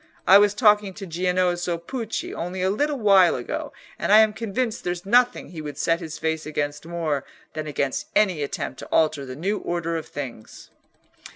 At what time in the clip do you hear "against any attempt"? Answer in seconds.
7.67-8.79